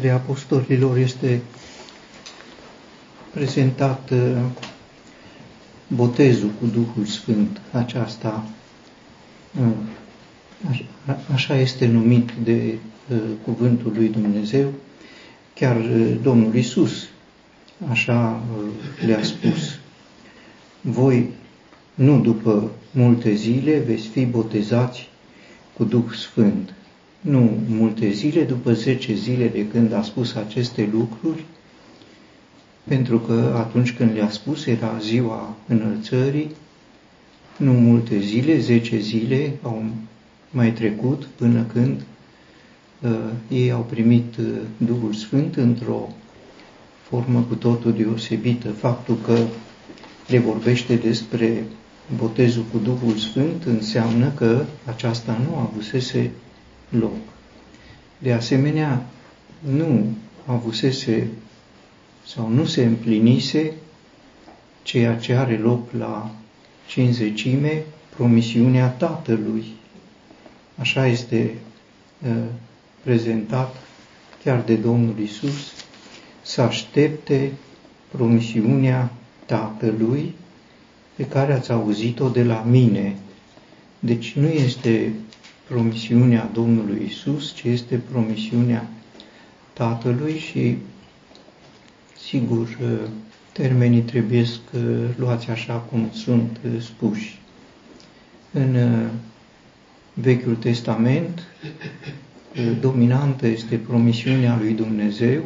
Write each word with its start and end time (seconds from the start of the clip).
de 0.00 0.10
apostolilor 0.10 0.96
este 0.96 1.40
prezentat 3.30 4.10
uh, 4.10 4.36
botezul 5.88 6.50
cu 6.60 6.66
Duhul 6.66 7.04
Sfânt. 7.04 7.60
Aceasta, 7.72 8.46
uh, 9.60 10.82
așa 11.32 11.56
este 11.58 11.86
numit 11.86 12.30
de 12.44 12.78
uh, 13.10 13.18
cuvântul 13.44 13.92
lui 13.94 14.08
Dumnezeu. 14.08 14.72
Chiar 15.54 15.76
Domnul 16.22 16.54
Isus 16.54 17.08
așa 17.90 18.42
le-a 19.06 19.22
spus. 19.22 19.78
Voi, 20.80 21.30
nu 21.94 22.20
după 22.20 22.70
multe 22.90 23.34
zile, 23.34 23.78
veți 23.78 24.06
fi 24.06 24.24
botezați 24.24 25.08
cu 25.72 25.84
Duh 25.84 26.12
Sfânt 26.12 26.74
nu 27.26 27.58
multe 27.68 28.10
zile, 28.10 28.42
după 28.42 28.72
10 28.72 29.14
zile 29.14 29.48
de 29.48 29.66
când 29.68 29.92
a 29.92 30.02
spus 30.02 30.34
aceste 30.34 30.88
lucruri, 30.92 31.44
pentru 32.84 33.18
că 33.18 33.54
atunci 33.56 33.92
când 33.92 34.14
le-a 34.14 34.30
spus 34.30 34.66
era 34.66 34.98
ziua 35.00 35.56
înălțării, 35.66 36.50
nu 37.56 37.72
multe 37.72 38.18
zile, 38.18 38.58
10 38.58 38.98
zile 38.98 39.52
au 39.62 39.84
mai 40.50 40.72
trecut 40.72 41.24
până 41.36 41.66
când 41.72 42.00
uh, 43.02 43.10
ei 43.48 43.70
au 43.70 43.80
primit 43.80 44.36
uh, 44.36 44.46
Duhul 44.76 45.12
Sfânt 45.12 45.56
într-o 45.56 46.08
formă 47.02 47.40
cu 47.48 47.54
totul 47.54 47.92
deosebită. 47.92 48.68
Faptul 48.68 49.18
că 49.24 49.38
le 50.26 50.38
vorbește 50.38 50.94
despre 50.94 51.64
botezul 52.16 52.64
cu 52.72 52.78
Duhul 52.78 53.16
Sfânt 53.16 53.64
înseamnă 53.64 54.32
că 54.36 54.64
aceasta 54.84 55.38
nu 55.48 55.56
avusese 55.56 56.30
loc. 56.88 57.16
De 58.18 58.32
asemenea, 58.32 59.06
nu 59.58 60.16
avusese 60.46 61.28
sau 62.26 62.48
nu 62.48 62.64
se 62.64 62.84
împlinise 62.84 63.72
ceea 64.82 65.16
ce 65.16 65.34
are 65.34 65.56
loc 65.58 65.92
la 65.92 66.30
cinzecime, 66.86 67.84
promisiunea 68.16 68.88
Tatălui. 68.88 69.64
Așa 70.76 71.06
este 71.06 71.54
uh, 72.26 72.36
prezentat 73.02 73.76
chiar 74.44 74.60
de 74.60 74.74
Domnul 74.74 75.18
Isus, 75.18 75.72
să 76.42 76.60
aștepte 76.60 77.52
promisiunea 78.08 79.12
Tatălui 79.46 80.34
pe 81.14 81.26
care 81.26 81.52
ați 81.52 81.72
auzit-o 81.72 82.28
de 82.28 82.44
la 82.44 82.64
mine. 82.68 83.16
Deci 83.98 84.32
nu 84.32 84.48
este 84.48 85.12
promisiunea 85.68 86.50
Domnului 86.52 87.02
Isus, 87.06 87.54
ci 87.54 87.62
este 87.62 88.00
promisiunea 88.10 88.88
Tatălui 89.72 90.38
și, 90.38 90.76
sigur, 92.18 92.78
termenii 93.52 94.00
trebuie 94.00 94.44
să 94.44 95.08
luați 95.16 95.50
așa 95.50 95.74
cum 95.74 96.08
sunt 96.12 96.58
spuși. 96.80 97.40
În 98.52 98.74
uh, 98.74 99.10
Vechiul 100.14 100.54
Testament, 100.54 101.42
uh, 101.62 102.76
dominantă 102.80 103.46
este 103.46 103.76
promisiunea 103.76 104.56
lui 104.60 104.72
Dumnezeu, 104.72 105.42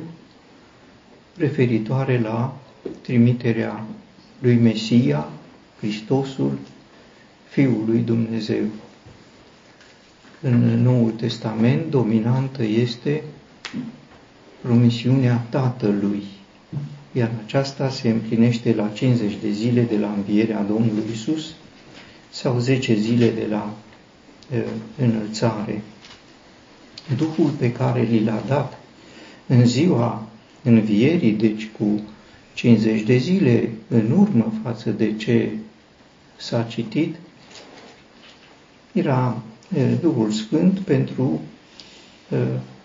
referitoare 1.36 2.20
la 2.20 2.56
trimiterea 3.02 3.84
lui 4.38 4.56
Mesia, 4.56 5.28
Hristosul, 5.78 6.58
Fiul 7.48 7.84
lui 7.86 7.98
Dumnezeu 7.98 8.64
în 10.42 10.82
Noul 10.82 11.10
Testament 11.10 11.90
dominantă 11.90 12.62
este 12.62 13.22
promisiunea 14.60 15.46
Tatălui, 15.48 16.22
iar 17.12 17.30
aceasta 17.44 17.88
se 17.90 18.08
împlinește 18.08 18.74
la 18.74 18.88
50 18.88 19.32
de 19.42 19.50
zile 19.50 19.82
de 19.82 19.98
la 19.98 20.12
învierea 20.16 20.62
Domnului 20.62 21.02
Isus 21.12 21.52
sau 22.30 22.58
10 22.58 22.94
zile 22.94 23.28
de 23.30 23.46
la 23.50 23.74
uh, 24.52 24.62
înălțare. 24.98 25.82
Duhul 27.16 27.50
pe 27.50 27.72
care 27.72 28.02
li 28.02 28.24
l-a 28.24 28.42
dat 28.46 28.78
în 29.46 29.66
ziua 29.66 30.26
învierii, 30.62 31.32
deci 31.32 31.68
cu 31.78 32.00
50 32.54 33.02
de 33.02 33.16
zile 33.16 33.70
în 33.88 34.10
urmă 34.10 34.52
față 34.62 34.90
de 34.90 35.16
ce 35.16 35.50
s-a 36.36 36.62
citit, 36.62 37.14
era 38.92 39.42
Duhul 40.00 40.30
Sfânt 40.30 40.78
pentru 40.78 41.40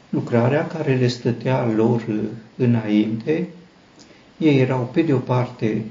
lucrarea 0.10 0.68
care 0.68 0.96
le 0.96 1.08
stătea 1.08 1.66
lor 1.76 2.06
înainte. 2.56 3.48
Ei 4.38 4.60
erau, 4.60 4.90
pe 4.94 5.02
de 5.02 5.14
o 5.14 5.18
parte, 5.18 5.86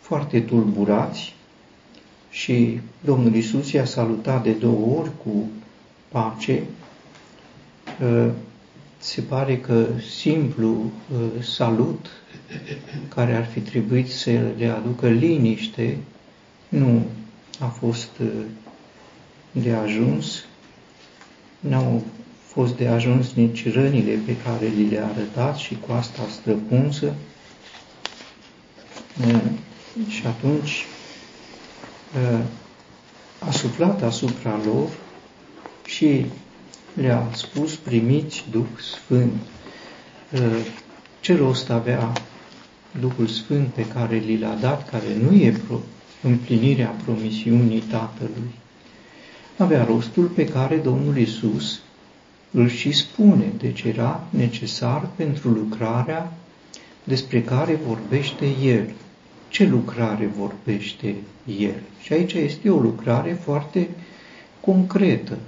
foarte 0.00 0.40
tulburați 0.40 1.34
și 2.30 2.80
Domnul 3.04 3.34
Isus 3.34 3.72
i-a 3.72 3.84
salutat 3.84 4.42
de 4.42 4.50
două 4.52 4.98
ori 4.98 5.10
cu 5.24 5.50
pace. 6.08 6.62
Se 8.98 9.20
pare 9.20 9.58
că 9.58 9.86
simplu 10.10 10.90
salut 11.40 12.06
care 13.14 13.34
ar 13.34 13.44
fi 13.44 13.60
trebuit 13.60 14.10
să 14.10 14.30
le 14.58 14.66
aducă 14.66 15.08
liniște 15.08 15.96
nu 16.68 17.02
a 17.58 17.66
fost 17.66 18.10
de 19.52 19.72
ajuns, 19.72 20.44
n-au 21.60 22.02
fost 22.46 22.76
de 22.76 22.86
ajuns 22.86 23.32
nici 23.32 23.72
rănile 23.72 24.18
pe 24.26 24.36
care 24.36 24.66
li 24.66 24.88
le-a 24.88 25.06
arătat 25.06 25.56
și 25.56 25.78
cu 25.86 25.92
asta 25.92 26.22
străpunsă. 26.30 27.14
Și 30.08 30.26
atunci 30.26 30.86
a 33.38 33.50
suflat 33.50 34.02
asupra 34.02 34.60
lor 34.64 34.88
și 35.84 36.26
le-a 36.94 37.28
spus, 37.34 37.74
primiți 37.74 38.44
Duh 38.50 38.66
Sfânt. 38.80 39.40
Ce 41.20 41.36
rost 41.36 41.70
avea 41.70 42.12
Duhul 43.00 43.26
Sfânt 43.26 43.68
pe 43.68 43.86
care 43.86 44.16
li 44.16 44.38
l-a 44.38 44.54
dat, 44.60 44.90
care 44.90 45.16
nu 45.16 45.34
e 45.36 45.60
împlinirea 46.22 46.94
promisiunii 47.04 47.80
Tatălui? 47.80 48.60
Avea 49.56 49.84
rostul 49.84 50.24
pe 50.24 50.44
care 50.44 50.76
Domnul 50.76 51.16
Isus 51.16 51.80
îl 52.50 52.68
și 52.68 52.92
spune, 52.92 53.52
deci 53.58 53.82
era 53.82 54.24
necesar 54.30 55.08
pentru 55.16 55.48
lucrarea 55.48 56.32
despre 57.04 57.42
care 57.42 57.80
vorbește 57.86 58.46
El. 58.62 58.90
Ce 59.48 59.66
lucrare 59.66 60.30
vorbește 60.38 61.14
El? 61.58 61.80
Și 62.02 62.12
aici 62.12 62.32
este 62.32 62.70
o 62.70 62.78
lucrare 62.78 63.32
foarte 63.32 63.88
concretă, 64.60 65.38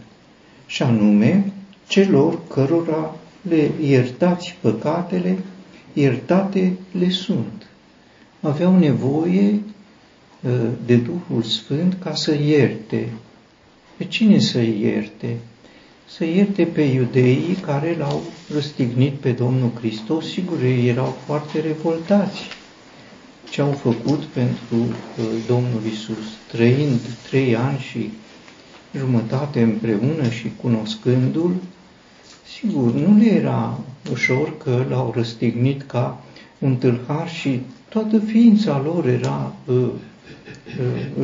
și 0.66 0.82
anume 0.82 1.53
celor 1.87 2.38
cărora 2.48 3.14
le 3.43 3.70
iertați 3.82 4.56
păcatele, 4.60 5.38
iertate 5.93 6.72
le 6.93 7.10
sunt. 7.10 7.66
Aveau 8.41 8.78
nevoie 8.78 9.50
uh, 9.50 10.50
de 10.87 10.97
Duhul 10.97 11.43
Sfânt 11.43 11.97
ca 12.03 12.14
să 12.14 12.34
ierte 12.34 13.09
pe 13.97 14.05
cine 14.05 14.38
să 14.38 14.60
ierte? 14.60 15.37
Să 16.06 16.25
ierte 16.25 16.65
pe 16.65 16.82
iudeii 16.82 17.56
care 17.60 17.97
l-au 17.99 18.22
răstignit 18.53 19.12
pe 19.12 19.31
Domnul 19.31 19.71
Hristos. 19.78 20.27
Sigur, 20.32 20.62
ei 20.62 20.88
erau 20.88 21.16
foarte 21.27 21.60
revoltați. 21.60 22.41
Ce 23.50 23.60
au 23.60 23.72
făcut 23.72 24.22
pentru 24.22 24.77
uh, 24.77 25.25
Domnul 25.47 25.81
Isus, 25.93 26.27
trăind 26.50 27.00
trei 27.28 27.56
ani 27.56 27.78
și 27.78 28.10
jumătate 28.97 29.62
împreună 29.62 30.28
și 30.28 30.53
cunoscându-L, 30.61 31.55
sigur, 32.59 32.93
nu 32.93 33.19
le 33.19 33.26
era 33.32 33.78
ușor 34.12 34.56
că 34.56 34.84
l-au 34.88 35.12
răstignit 35.16 35.82
ca 35.82 36.23
un 36.58 36.76
tâlhar 36.76 37.31
și 37.31 37.61
toată 37.88 38.19
ființa 38.19 38.81
lor 38.85 39.06
era 39.06 39.52
uh, 39.67 39.75
uh, 39.76 39.93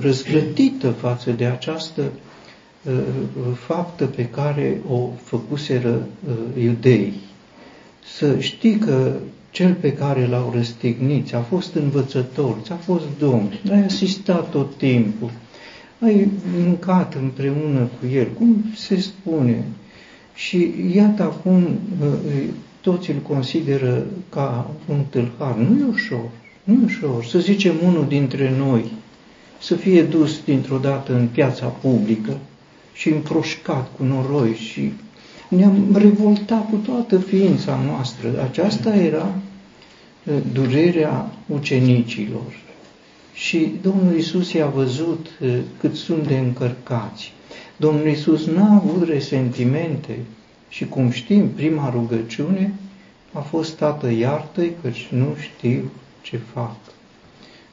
răzglătită 0.01 0.91
față 0.91 1.31
de 1.31 1.45
această 1.45 2.03
Uh, 2.03 2.30
faptă 3.55 4.05
pe 4.05 4.27
care 4.27 4.81
o 4.91 5.09
făcuseră 5.23 6.07
uh, 6.29 6.63
iudei. 6.63 7.13
Să 8.17 8.39
știi 8.39 8.77
că 8.77 9.13
cel 9.51 9.75
pe 9.81 9.93
care 9.93 10.27
l-au 10.27 10.53
răstignit 10.55 11.35
a 11.35 11.41
fost 11.41 11.75
învățător, 11.75 12.57
ți-a 12.63 12.75
fost 12.75 13.05
domn, 13.19 13.53
ai 13.71 13.85
asistat 13.85 14.51
tot 14.51 14.77
timpul, 14.77 15.31
ai 16.01 16.29
mâncat 16.59 17.15
împreună 17.15 17.89
cu 18.01 18.07
el, 18.13 18.29
cum 18.39 18.65
se 18.77 19.01
spune. 19.01 19.65
Și 20.35 20.75
iată 20.95 21.23
acum 21.23 21.63
uh, 21.63 22.45
toți 22.81 23.11
îl 23.11 23.17
consideră 23.17 24.07
ca 24.29 24.71
un 24.89 24.99
tâlhar. 25.11 25.57
Nu 25.57 25.79
e 25.79 25.89
ușor, 25.91 26.29
nu 26.65 26.75
e 26.75 26.85
ușor. 26.85 27.25
Să 27.25 27.39
zicem 27.39 27.75
unul 27.85 28.05
dintre 28.09 28.53
noi 28.57 28.85
să 29.61 29.75
fie 29.75 30.03
dus 30.03 30.41
dintr-o 30.45 30.79
dată 30.79 31.15
în 31.15 31.29
piața 31.33 31.67
publică 31.67 32.37
și 33.01 33.09
împroșcat 33.09 33.91
cu 33.97 34.03
noroi 34.03 34.55
și 34.55 34.93
ne-am 35.49 35.87
revoltat 35.95 36.71
cu 36.71 36.77
toată 36.77 37.19
ființa 37.19 37.81
noastră. 37.87 38.43
Aceasta 38.43 38.95
era 38.95 39.35
uh, 40.25 40.35
durerea 40.53 41.31
ucenicilor. 41.47 42.59
Și 43.33 43.73
Domnul 43.83 44.17
Isus 44.17 44.53
i-a 44.53 44.67
văzut 44.67 45.27
uh, 45.41 45.59
cât 45.79 45.95
sunt 45.95 46.27
de 46.27 46.39
încărcați. 46.39 47.33
Domnul 47.77 48.07
Isus 48.07 48.47
n-a 48.47 48.75
avut 48.75 49.09
resentimente 49.09 50.19
și 50.69 50.85
cum 50.87 51.11
știm, 51.11 51.49
prima 51.49 51.91
rugăciune 51.91 52.75
a 53.33 53.41
fost 53.41 53.77
Tată 53.77 54.11
iartă-i 54.11 54.73
căci 54.83 55.09
nu 55.11 55.37
știu 55.39 55.91
ce 56.23 56.41
fac. 56.53 56.77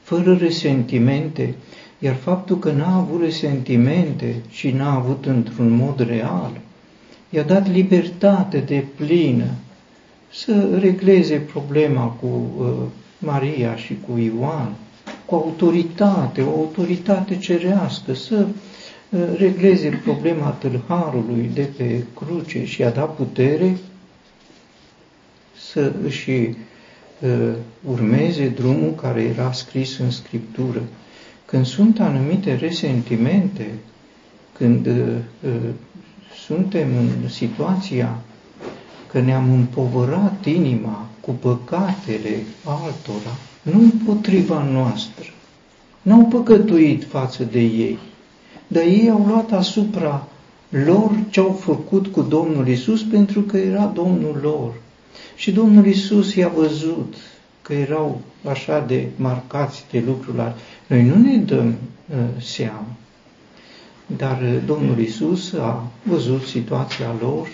Fără 0.01 0.35
resentimente, 0.35 1.55
iar 1.99 2.15
faptul 2.15 2.59
că 2.59 2.71
n-a 2.71 2.95
avut 2.95 3.21
resentimente 3.21 4.35
și 4.49 4.71
n-a 4.71 4.93
avut 4.93 5.25
într-un 5.25 5.69
mod 5.69 5.99
real, 6.07 6.51
i-a 7.29 7.43
dat 7.43 7.71
libertate 7.71 8.57
de 8.57 8.83
plină 8.95 9.47
să 10.33 10.77
regleze 10.79 11.35
problema 11.37 12.05
cu 12.05 12.25
uh, 12.59 12.67
Maria 13.19 13.75
și 13.75 13.97
cu 14.07 14.17
Ioan, 14.17 14.75
cu 15.25 15.35
autoritate, 15.35 16.41
o 16.41 16.49
autoritate 16.49 17.37
cerească, 17.37 18.13
să 18.13 18.45
uh, 19.09 19.19
regleze 19.37 20.01
problema 20.03 20.49
tâlharului 20.49 21.49
de 21.53 21.69
pe 21.77 22.03
cruce 22.15 22.65
și 22.65 22.83
a 22.83 22.89
dat 22.89 23.15
putere 23.15 23.77
să 25.71 25.93
își 26.03 26.29
uh, 26.31 27.53
urmeze 27.91 28.47
drumul 28.47 28.93
care 29.01 29.21
era 29.21 29.51
scris 29.51 29.97
în 29.97 30.11
Scriptură. 30.11 30.81
Când 31.47 31.65
sunt 31.65 31.99
anumite 31.99 32.55
resentimente, 32.55 33.73
când 34.57 34.85
uh, 34.85 34.93
uh, 35.43 35.69
suntem 36.45 36.87
în 36.97 37.29
situația 37.29 38.17
că 39.11 39.19
ne-am 39.19 39.51
împovărat 39.53 40.45
inima 40.45 41.07
cu 41.19 41.31
păcatele 41.31 42.43
altora, 42.63 43.35
nu 43.61 43.79
împotriva 43.79 44.63
noastră. 44.63 45.25
N-au 46.01 46.25
păcătuit 46.25 47.03
față 47.03 47.43
de 47.43 47.59
ei, 47.59 47.97
dar 48.67 48.83
ei 48.83 49.09
au 49.09 49.25
luat 49.27 49.51
asupra 49.51 50.27
lor 50.69 51.11
ce 51.29 51.39
au 51.39 51.51
făcut 51.51 52.07
cu 52.07 52.21
Domnul 52.21 52.67
Isus 52.67 53.03
pentru 53.03 53.41
că 53.41 53.57
era 53.57 53.85
Domnul 53.85 54.39
lor. 54.41 54.73
Și 55.35 55.51
Domnul 55.51 55.85
Isus 55.85 56.35
i-a 56.35 56.47
văzut 56.47 57.15
că 57.67 57.73
erau 57.73 58.21
așa 58.49 58.79
de 58.79 59.07
marcați 59.15 59.85
de 59.91 60.03
lucrul 60.05 60.55
Noi 60.87 61.03
nu 61.03 61.15
ne 61.17 61.37
dăm 61.37 61.67
uh, 62.09 62.41
seama, 62.41 62.85
dar 64.05 64.41
uh, 64.41 64.57
Domnul 64.65 64.99
Isus 64.99 65.53
a 65.53 65.91
văzut 66.03 66.45
situația 66.45 67.15
lor 67.19 67.47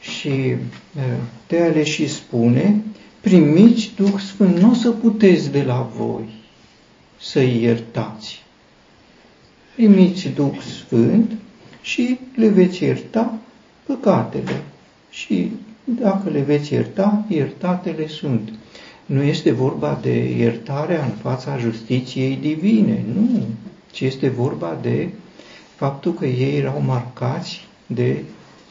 și 0.00 0.28
uh, 0.28 1.02
de 1.46 1.60
ale 1.60 1.84
și 1.84 2.08
spune, 2.08 2.82
primiți 3.20 3.92
Duh 3.96 4.18
Sfânt, 4.18 4.58
nu 4.58 4.70
o 4.70 4.74
să 4.74 4.90
puteți 4.90 5.50
de 5.50 5.62
la 5.62 5.90
voi 5.96 6.24
să-i 7.20 7.62
iertați. 7.62 8.42
Primiți 9.74 10.28
Duh 10.28 10.58
Sfânt 10.60 11.32
și 11.82 12.18
le 12.34 12.48
veți 12.48 12.82
ierta 12.82 13.38
păcatele. 13.86 14.62
Și 15.10 15.50
dacă 15.84 16.30
le 16.30 16.40
veți 16.40 16.72
ierta, 16.72 17.24
iertatele 17.28 18.08
sunt. 18.08 18.52
Nu 19.06 19.22
este 19.22 19.50
vorba 19.50 19.98
de 20.02 20.34
iertarea 20.36 21.04
în 21.04 21.10
fața 21.10 21.58
justiției 21.58 22.36
divine, 22.40 23.04
nu, 23.14 23.46
ci 23.92 24.00
este 24.00 24.28
vorba 24.28 24.78
de 24.82 25.08
faptul 25.74 26.12
că 26.14 26.26
ei 26.26 26.56
erau 26.58 26.82
marcați 26.86 27.68
de 27.86 28.22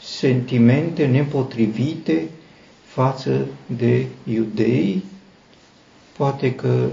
sentimente 0.04 1.06
nepotrivite 1.06 2.28
față 2.86 3.46
de 3.78 4.06
iudei, 4.24 5.04
poate 6.18 6.56
că 6.56 6.88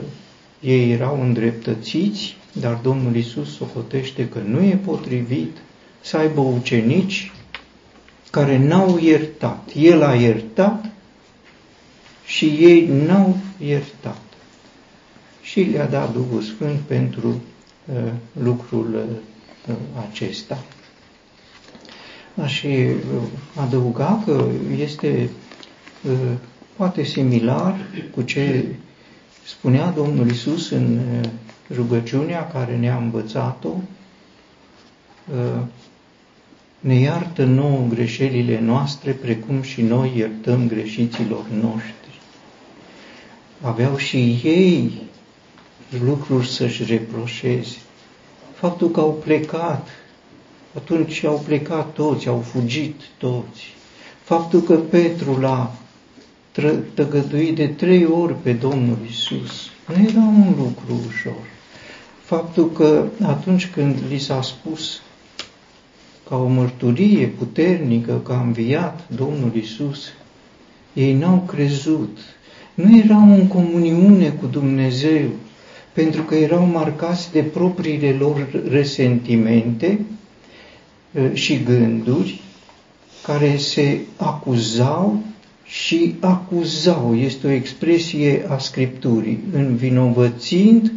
ei 0.61 0.93
erau 0.93 1.21
îndreptățiți, 1.23 2.37
dar 2.53 2.79
Domnul 2.83 3.17
Isus 3.17 3.57
socotește 3.57 4.29
că 4.29 4.39
nu 4.47 4.63
e 4.63 4.79
potrivit 4.85 5.57
să 6.01 6.17
aibă 6.17 6.41
ucenici 6.41 7.33
care 8.31 8.59
n-au 8.59 8.99
iertat. 8.99 9.71
El 9.75 10.03
a 10.03 10.15
iertat 10.15 10.92
și 12.33 12.45
ei 12.47 12.87
n-au 13.07 13.37
iertat. 13.59 14.21
Și 15.43 15.61
le-a 15.61 15.87
dat 15.87 16.13
Duhul 16.13 16.43
Sfânt 16.43 16.79
pentru 16.79 17.29
uh, 17.29 18.13
lucrul 18.43 18.95
uh, 19.69 19.75
acesta. 20.11 20.65
Aș 22.43 22.63
uh, 22.63 22.95
adăuga 23.57 24.23
că 24.25 24.45
este 24.79 25.31
uh, 26.05 26.13
poate 26.77 27.03
similar 27.03 27.77
cu 28.15 28.23
ce 28.23 28.65
spunea 29.47 29.91
Domnul 29.91 30.31
Isus 30.31 30.71
în 30.71 30.99
uh, 30.99 31.29
rugăciunea 31.75 32.47
care 32.47 32.77
ne-a 32.77 32.97
învățat-o, 32.97 33.75
uh, 35.35 35.63
ne 36.81 36.95
iartă 36.95 37.45
nouă 37.45 37.87
greșelile 37.89 38.61
noastre, 38.61 39.13
precum 39.13 39.63
și 39.63 39.83
noi 39.83 40.13
iertăm 40.17 40.69
greșiților 40.69 41.47
noștri. 41.61 42.02
Aveau 43.63 43.97
și 43.97 44.41
ei 44.43 44.93
lucruri 46.05 46.49
să-și 46.49 46.85
reproșeze. 46.85 47.77
Faptul 48.55 48.91
că 48.91 49.01
au 49.01 49.21
plecat, 49.25 49.89
atunci 50.77 51.25
au 51.25 51.43
plecat 51.47 51.93
toți, 51.93 52.29
au 52.29 52.39
fugit 52.39 53.01
toți. 53.19 53.75
Faptul 54.23 54.61
că 54.61 54.75
Petru 54.75 55.41
l-a 55.41 55.75
tăgăduit 56.95 57.55
de 57.55 57.67
trei 57.67 58.05
ori 58.07 58.35
pe 58.35 58.53
Domnul 58.53 58.99
Isus, 59.09 59.71
nu 59.87 60.09
era 60.09 60.21
un 60.21 60.55
lucru 60.57 61.01
ușor. 61.09 61.47
Faptul 62.23 62.71
că 62.71 63.05
atunci 63.23 63.71
când 63.71 63.97
li 64.09 64.19
s-a 64.19 64.43
spus 64.43 65.01
ca 66.29 66.37
o 66.37 66.47
mărturie 66.47 67.27
puternică 67.27 68.21
că 68.25 68.33
a 68.33 68.41
înviat 68.41 69.09
Domnul 69.17 69.55
Isus, 69.55 70.13
ei 70.93 71.13
n-au 71.13 71.45
crezut, 71.47 72.19
nu 72.75 72.99
erau 72.99 73.35
în 73.35 73.47
comuniune 73.47 74.29
cu 74.29 74.47
Dumnezeu, 74.47 75.29
pentru 75.93 76.23
că 76.23 76.35
erau 76.35 76.67
marcați 76.67 77.33
de 77.33 77.43
propriile 77.43 78.17
lor 78.19 78.63
resentimente 78.69 80.01
uh, 81.13 81.31
și 81.33 81.63
gânduri 81.63 82.41
care 83.23 83.57
se 83.57 83.99
acuzau 84.17 85.23
și 85.65 86.15
acuzau. 86.21 87.17
Este 87.17 87.47
o 87.47 87.51
expresie 87.51 88.45
a 88.49 88.59
Scripturii, 88.59 89.39
învinovățind 89.53 90.93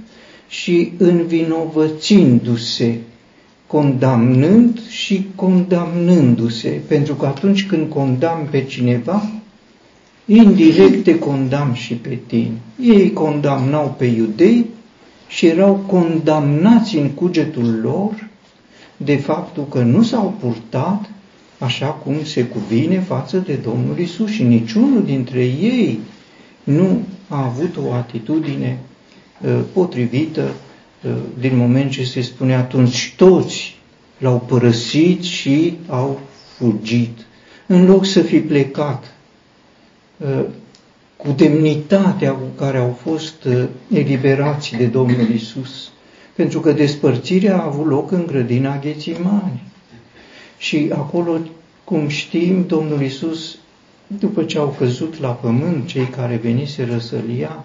și 0.48 0.92
învinovățindu-se 0.98 2.98
condamnând 3.68 4.80
și 4.90 5.28
condamnându-se, 5.36 6.82
pentru 6.88 7.16
că 7.16 7.26
atunci 7.26 7.66
când 7.66 7.90
condamn 7.90 8.48
pe 8.52 8.64
cineva, 8.64 9.30
indirect 10.26 11.04
te 11.04 11.20
condamn 11.20 11.74
și 11.74 11.94
pe 11.94 12.20
tine. 12.28 12.62
Ei 12.82 13.14
condamnau 13.14 13.96
pe 13.98 14.06
iudei 14.06 14.66
și 15.28 15.46
erau 15.46 15.76
condamnați 15.88 16.98
în 16.98 17.10
cugetul 17.10 17.80
lor 17.82 18.30
de 18.98 19.16
faptul 19.16 19.68
că 19.68 19.80
nu 19.80 20.04
s-au 20.04 20.34
purtat 20.40 21.10
așa 21.60 21.88
cum 21.88 22.24
se 22.24 22.46
cuvine 22.46 23.00
față 23.00 23.38
de 23.38 23.54
Domnul 23.54 24.00
Isus 24.00 24.30
și 24.30 24.44
niciunul 24.44 25.04
dintre 25.04 25.44
ei 25.44 26.00
nu 26.64 27.02
a 27.28 27.46
avut 27.46 27.78
o 27.88 27.94
atitudine 27.94 28.80
uh, 29.42 29.60
potrivită 29.74 30.54
din 31.40 31.58
moment 31.58 31.92
ce 31.92 32.04
se 32.04 32.22
spune 32.22 32.56
atunci 32.56 33.14
toți 33.18 33.76
l-au 34.18 34.44
părăsit 34.48 35.24
și 35.24 35.74
au 35.88 36.20
fugit. 36.58 37.18
În 37.68 37.86
loc 37.86 38.06
să 38.06 38.22
fi 38.22 38.40
plecat 38.40 39.04
ă, 39.04 39.08
cu 41.18 41.32
demnitatea 41.36 42.32
cu 42.32 42.46
care 42.58 42.78
au 42.78 42.98
fost 43.02 43.44
ă, 43.46 43.68
eliberați 43.94 44.76
de 44.76 44.86
Domnul 44.86 45.30
Isus, 45.30 45.92
pentru 46.36 46.60
că 46.60 46.72
despărțirea 46.72 47.58
a 47.60 47.66
avut 47.66 47.88
loc 47.88 48.12
în 48.12 48.26
grădina 48.26 48.80
Ghețimani. 48.80 49.62
Și 50.58 50.90
acolo, 50.94 51.38
cum 51.84 52.08
știm, 52.08 52.66
Domnul 52.68 53.02
Isus, 53.02 53.58
după 54.08 54.44
ce 54.44 54.58
au 54.58 54.76
căzut 54.78 55.20
la 55.20 55.30
pământ 55.30 55.88
cei 55.88 56.06
care 56.08 56.36
veniseră 56.36 56.98
să-L 56.98 57.30
ia, 57.30 57.64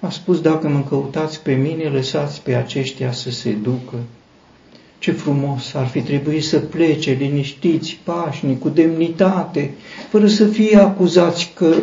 a 0.00 0.10
spus, 0.10 0.40
dacă 0.40 0.68
mă 0.68 0.80
căutați 0.88 1.42
pe 1.42 1.54
mine, 1.54 1.84
lăsați 1.84 2.42
pe 2.42 2.54
aceștia 2.54 3.12
să 3.12 3.30
se 3.30 3.52
ducă. 3.52 3.96
Ce 5.02 5.12
frumos 5.12 5.74
ar 5.74 5.86
fi 5.86 6.00
trebuit 6.00 6.44
să 6.44 6.58
plece 6.58 7.16
liniștiți, 7.20 7.98
pașnic, 8.04 8.58
cu 8.58 8.68
demnitate, 8.68 9.70
fără 10.10 10.26
să 10.26 10.46
fie 10.46 10.76
acuzați 10.76 11.52
că 11.54 11.74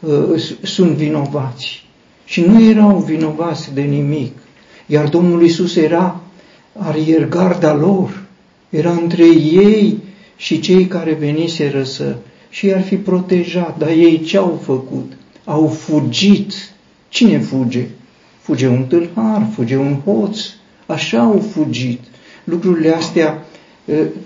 uh, 0.00 0.42
sunt 0.62 0.90
vinovați. 0.90 1.84
Și 2.24 2.40
nu 2.40 2.62
erau 2.62 2.98
vinovați 2.98 3.74
de 3.74 3.80
nimic. 3.80 4.32
Iar 4.86 5.08
Domnul 5.08 5.42
Isus 5.42 5.76
era 5.76 6.20
ariergarda 6.72 7.74
lor, 7.74 8.22
era 8.70 8.90
între 8.90 9.24
ei 9.52 9.98
și 10.36 10.60
cei 10.60 10.86
care 10.86 11.12
veniseră 11.12 11.82
să 11.82 12.16
și 12.48 12.72
ar 12.72 12.82
fi 12.82 12.96
protejat, 12.96 13.78
dar 13.78 13.88
ei 13.88 14.20
ce 14.20 14.36
au 14.36 14.60
făcut? 14.64 15.12
Au 15.44 15.66
fugit. 15.66 16.52
Cine 17.08 17.38
fuge? 17.38 17.86
Fuge 18.40 18.66
un 18.66 18.84
tâlhar, 18.84 19.46
fuge 19.54 19.76
un 19.76 20.00
hoț, 20.04 20.40
așa 20.86 21.20
au 21.20 21.44
fugit. 21.52 22.00
Lucrurile 22.46 22.94
astea 22.94 23.44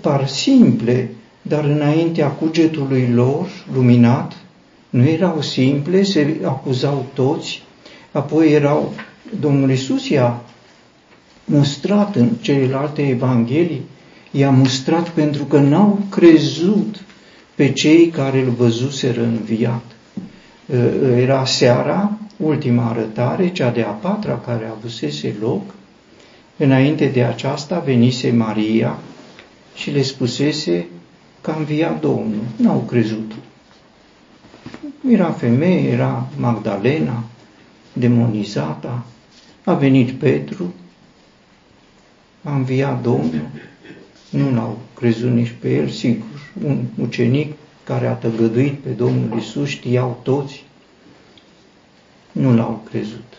par 0.00 0.26
simple, 0.26 1.10
dar 1.42 1.64
înaintea 1.64 2.28
cugetului 2.28 3.08
lor, 3.14 3.48
luminat, 3.74 4.36
nu 4.90 5.08
erau 5.08 5.40
simple, 5.42 6.02
se 6.02 6.36
acuzau 6.44 7.06
toți, 7.14 7.62
apoi 8.12 8.52
erau, 8.52 8.94
Domnul 9.40 9.70
Isus 9.70 10.08
i-a 10.08 10.40
mustrat 11.44 12.16
în 12.16 12.28
celelalte 12.40 13.08
evanghelii, 13.08 13.82
i-a 14.30 14.50
mustrat 14.50 15.08
pentru 15.08 15.44
că 15.44 15.58
n-au 15.58 15.98
crezut 16.10 17.04
pe 17.54 17.72
cei 17.72 18.06
care 18.08 18.40
îl 18.40 18.50
văzuseră 18.50 19.22
înviat. 19.22 19.84
Era 21.16 21.44
seara, 21.44 22.12
ultima 22.36 22.88
arătare, 22.88 23.52
cea 23.52 23.70
de 23.70 23.82
a 23.82 23.90
patra 23.90 24.38
care 24.46 24.70
avusese 24.76 25.34
loc, 25.40 25.62
înainte 26.60 27.06
de 27.06 27.22
aceasta 27.24 27.78
venise 27.78 28.30
Maria 28.30 28.98
și 29.74 29.90
le 29.90 30.02
spusese 30.02 30.86
că 31.40 31.50
a 31.50 31.56
înviat 31.56 32.00
Domnul. 32.00 32.42
N-au 32.56 32.78
crezut. 32.78 33.32
Era 35.10 35.30
femeie, 35.30 35.90
era 35.90 36.28
Magdalena, 36.36 37.24
demonizată, 37.92 39.04
a 39.64 39.74
venit 39.74 40.10
Petru, 40.10 40.74
a 42.42 42.54
înviat 42.54 43.02
Domnul, 43.02 43.48
nu 44.30 44.54
l-au 44.54 44.78
crezut 44.94 45.30
nici 45.30 45.54
pe 45.60 45.74
el, 45.74 45.88
sigur, 45.88 46.50
un 46.64 46.84
ucenic 47.00 47.52
care 47.84 48.06
a 48.06 48.12
tăgăduit 48.12 48.74
pe 48.78 48.88
Domnul 48.88 49.38
Isus, 49.38 49.68
știau 49.68 50.20
toți, 50.22 50.64
nu 52.32 52.54
l-au 52.54 52.82
crezut. 52.90 53.34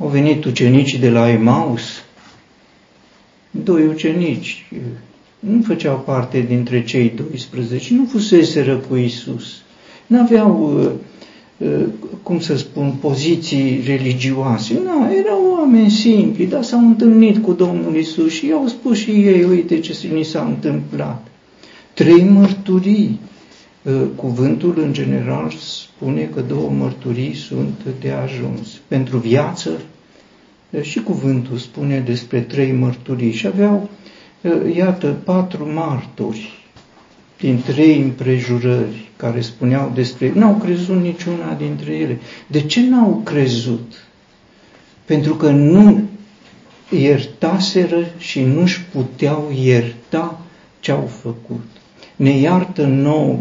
Au 0.00 0.08
venit 0.08 0.44
ucenicii 0.44 0.98
de 0.98 1.10
la 1.10 1.30
Emaus, 1.30 1.82
doi 3.50 3.86
ucenici, 3.86 4.66
nu 5.38 5.62
făceau 5.62 6.02
parte 6.04 6.40
dintre 6.40 6.84
cei 6.84 7.12
12, 7.16 7.94
nu 7.94 8.04
fuseseră 8.04 8.76
cu 8.76 8.96
Isus, 8.96 9.62
nu 10.06 10.20
aveau, 10.20 10.74
uh, 10.78 10.90
uh, 11.68 11.86
cum 12.22 12.40
să 12.40 12.56
spun, 12.56 12.94
poziții 13.00 13.82
religioase, 13.86 14.80
nu, 14.84 15.14
erau 15.14 15.56
oameni 15.58 15.90
simpli, 15.90 16.46
dar 16.46 16.62
s-au 16.62 16.86
întâlnit 16.86 17.42
cu 17.42 17.52
Domnul 17.52 17.96
Isus 17.96 18.32
și 18.32 18.46
i-au 18.46 18.66
spus 18.66 18.98
și 18.98 19.10
ei, 19.10 19.44
uite 19.44 19.80
ce 19.80 20.08
ni 20.14 20.24
s-a 20.24 20.44
întâmplat. 20.44 21.26
Trei 21.94 22.24
mărturii. 22.24 23.18
Uh, 23.82 24.02
cuvântul, 24.16 24.78
în 24.78 24.92
general, 24.92 25.50
spune 25.50 26.22
că 26.34 26.40
două 26.40 26.70
mărturii 26.70 27.34
sunt 27.34 27.80
de 28.00 28.10
ajuns. 28.10 28.68
Pentru 28.88 29.16
viață, 29.18 29.70
și 30.80 31.02
cuvântul 31.02 31.56
spune 31.56 31.98
despre 32.00 32.40
trei 32.40 32.72
mărturii 32.72 33.32
și 33.32 33.46
aveau 33.46 33.88
iată, 34.74 35.16
patru 35.24 35.72
martori 35.72 36.60
din 37.40 37.62
trei 37.62 38.00
împrejurări 38.00 39.10
care 39.16 39.40
spuneau 39.40 39.92
despre... 39.94 40.32
N-au 40.34 40.54
crezut 40.54 41.00
niciuna 41.00 41.52
dintre 41.54 41.92
ele. 41.94 42.18
De 42.46 42.60
ce 42.60 42.88
n-au 42.88 43.20
crezut? 43.24 43.92
Pentru 45.04 45.34
că 45.34 45.50
nu 45.50 46.02
iertaseră 46.90 48.04
și 48.18 48.40
nu-și 48.42 48.84
puteau 48.84 49.52
ierta 49.62 50.40
ce 50.80 50.90
au 50.90 51.06
făcut. 51.22 51.64
Ne 52.20 52.38
iartă 52.38 52.86
nouă 52.86 53.38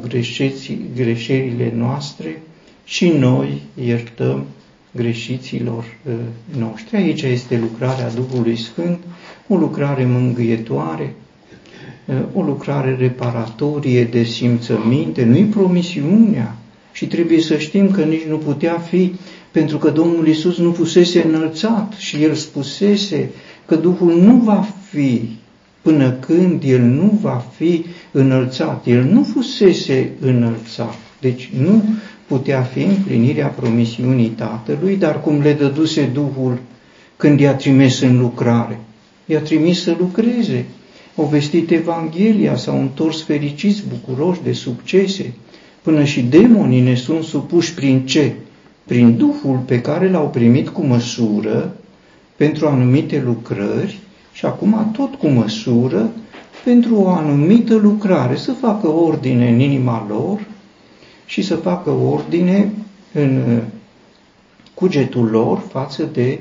greșelile 0.95 1.73
noastre 1.75 2.41
și 2.83 3.07
noi 3.07 3.61
iertăm 3.85 4.45
greșiților 4.91 5.83
uh, 6.05 6.13
noștri. 6.59 6.95
Aici 6.95 7.21
este 7.21 7.57
lucrarea 7.57 8.09
Duhului 8.09 8.57
Sfânt, 8.57 8.99
o 9.47 9.55
lucrare 9.55 10.05
mângâietoare, 10.05 11.15
uh, 12.05 12.15
o 12.33 12.41
lucrare 12.41 12.95
reparatorie 12.99 14.03
de 14.03 14.23
simțăminte, 14.23 15.23
nu-i 15.25 15.43
promisiunea 15.43 16.55
și 16.91 17.07
trebuie 17.07 17.41
să 17.41 17.57
știm 17.57 17.91
că 17.91 18.01
nici 18.03 18.25
nu 18.29 18.37
putea 18.37 18.77
fi 18.77 19.13
pentru 19.51 19.77
că 19.77 19.89
Domnul 19.89 20.27
Isus 20.27 20.57
nu 20.57 20.71
fusese 20.71 21.23
înălțat 21.25 21.93
și 21.97 22.23
El 22.23 22.33
spusese 22.33 23.29
că 23.65 23.75
Duhul 23.75 24.21
nu 24.21 24.35
va 24.35 24.65
fi 24.89 25.38
până 25.81 26.11
când 26.11 26.63
El 26.63 26.81
nu 26.81 27.19
va 27.21 27.43
fi 27.55 27.85
înălțat. 28.11 28.85
El 28.85 29.03
nu 29.03 29.23
fusese 29.23 30.11
înălțat. 30.19 30.95
Deci 31.21 31.49
nu 31.59 31.83
putea 32.27 32.61
fi 32.61 32.81
împlinirea 32.81 33.47
promisiunii 33.47 34.27
Tatălui, 34.27 34.95
dar 34.95 35.21
cum 35.21 35.41
le 35.41 35.53
dăduse 35.53 36.09
Duhul 36.13 36.59
când 37.17 37.39
i-a 37.39 37.53
trimis 37.53 38.01
în 38.01 38.19
lucrare. 38.19 38.79
I-a 39.25 39.39
trimis 39.39 39.81
să 39.81 39.95
lucreze. 39.99 40.65
Au 41.15 41.25
vestit 41.25 41.71
Evanghelia, 41.71 42.55
s-au 42.55 42.79
întors 42.79 43.23
fericiți, 43.23 43.83
bucuroși 43.89 44.43
de 44.43 44.53
succese. 44.53 45.33
Până 45.81 46.03
și 46.03 46.21
demonii 46.21 46.81
ne 46.81 46.95
sunt 46.95 47.23
supuși 47.23 47.73
prin 47.73 48.05
ce? 48.05 48.33
Prin 48.85 49.17
Duhul 49.17 49.57
pe 49.65 49.81
care 49.81 50.09
l-au 50.09 50.29
primit 50.29 50.69
cu 50.69 50.81
măsură 50.81 51.75
pentru 52.35 52.67
anumite 52.67 53.21
lucrări 53.25 53.98
și 54.31 54.45
acum 54.45 54.91
tot 54.97 55.15
cu 55.15 55.27
măsură 55.27 56.09
pentru 56.63 56.95
o 57.01 57.07
anumită 57.07 57.75
lucrare, 57.75 58.35
să 58.35 58.51
facă 58.51 58.87
ordine 58.87 59.49
în 59.49 59.59
inima 59.59 60.05
lor, 60.09 60.39
și 61.29 61.41
să 61.41 61.55
facă 61.55 61.89
ordine 61.89 62.71
în 63.13 63.41
uh, 63.47 63.61
cugetul 64.73 65.29
lor 65.29 65.63
față 65.71 66.09
de 66.13 66.39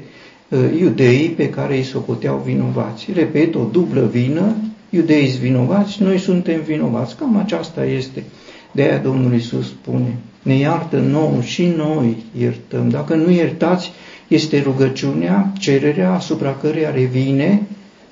uh, 0.49 0.59
iudeii 0.81 1.29
pe 1.29 1.51
care 1.51 1.77
îi 1.77 1.83
socoteau 1.83 2.43
vinovați. 2.45 3.13
Repet, 3.13 3.55
o 3.55 3.65
dublă 3.73 4.09
vină, 4.13 4.55
iudeii 4.91 5.29
vinovați, 5.29 6.03
noi 6.03 6.19
suntem 6.19 6.61
vinovați. 6.61 7.17
Cam 7.17 7.37
aceasta 7.37 7.85
este. 7.85 8.25
De 8.73 8.83
aia 8.83 8.99
Domnul 8.99 9.33
Iisus 9.33 9.67
spune, 9.67 10.17
ne 10.43 10.55
iartă 10.55 10.99
nouă 10.99 11.41
și 11.41 11.67
noi 11.77 12.17
iertăm. 12.39 12.89
Dacă 12.89 13.15
nu 13.15 13.31
iertați, 13.31 13.93
este 14.29 14.63
rugăciunea, 14.63 15.53
cererea 15.59 16.13
asupra 16.13 16.57
căreia 16.61 16.91
revine 16.91 17.63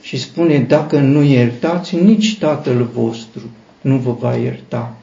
și 0.06 0.18
spune, 0.18 0.58
dacă 0.58 0.98
nu 0.98 1.22
iertați, 1.22 1.96
nici 1.96 2.38
Tatăl 2.38 2.88
vostru 2.94 3.42
nu 3.80 3.96
vă 3.96 4.12
va 4.12 4.36
ierta 4.36 4.96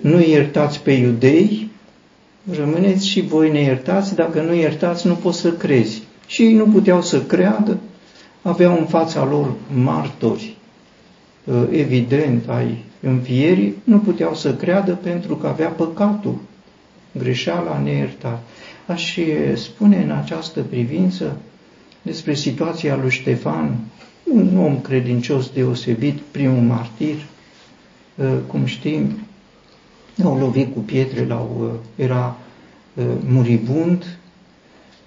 nu 0.00 0.20
iertați 0.20 0.80
pe 0.80 0.92
iudei, 0.92 1.70
rămâneți 2.50 3.08
și 3.08 3.20
voi 3.20 3.50
ne 3.50 3.60
iertați, 3.60 4.14
dacă 4.14 4.42
nu 4.42 4.54
iertați 4.54 5.06
nu 5.06 5.14
poți 5.14 5.40
să 5.40 5.52
crezi. 5.52 6.02
Și 6.26 6.42
ei 6.42 6.52
nu 6.52 6.66
puteau 6.66 7.02
să 7.02 7.22
creadă, 7.22 7.78
aveau 8.42 8.78
în 8.78 8.86
fața 8.86 9.24
lor 9.24 9.52
martori, 9.74 10.56
ă, 11.48 11.66
evident, 11.70 12.48
ai 12.48 12.84
învierii, 13.00 13.76
nu 13.84 13.98
puteau 13.98 14.34
să 14.34 14.54
creadă 14.54 14.92
pentru 15.02 15.36
că 15.36 15.46
avea 15.46 15.68
păcatul, 15.68 16.38
greșeala 17.18 17.80
neiertat. 17.84 18.42
Aș 18.86 19.18
spune 19.54 20.02
în 20.02 20.10
această 20.10 20.60
privință 20.60 21.36
despre 22.02 22.34
situația 22.34 22.96
lui 22.96 23.10
Ștefan, 23.10 23.78
un 24.32 24.58
om 24.58 24.80
credincios 24.80 25.50
deosebit, 25.50 26.20
primul 26.20 26.62
martir, 26.62 27.16
ă, 28.18 28.24
cum 28.46 28.64
știm, 28.64 29.18
L-au 30.14 30.38
lovit 30.38 30.74
cu 30.74 30.80
pietre, 30.80 31.26
l-au, 31.26 31.56
uh, 31.60 32.04
era 32.04 32.36
uh, 32.94 33.04
muribund 33.26 34.18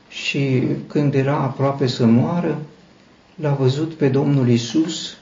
și 0.10 0.64
când 0.88 1.14
era 1.14 1.38
aproape 1.38 1.88
să 1.88 2.06
moară, 2.06 2.62
l-a 3.36 3.54
văzut 3.54 3.94
pe 3.94 4.08
Domnul 4.08 4.50
Isus 4.50 5.18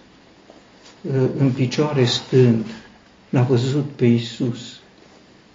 uh, 1.01 1.29
în 1.38 1.51
picioare 1.51 2.05
stând. 2.05 2.65
L-a 3.29 3.41
văzut 3.41 3.89
pe 3.95 4.05
Isus. 4.05 4.79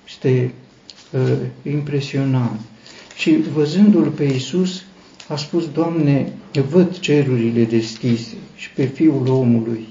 Este 0.06 0.54
uh, 1.10 1.38
impresionant. 1.62 2.60
Și 3.16 3.36
văzându-l 3.52 4.08
pe 4.08 4.24
Isus, 4.24 4.82
a 5.28 5.36
spus, 5.36 5.70
Doamne, 5.70 6.32
văd 6.68 6.98
cerurile 6.98 7.64
deschise 7.64 8.34
și 8.56 8.70
pe 8.70 8.84
Fiul 8.84 9.28
omului, 9.28 9.86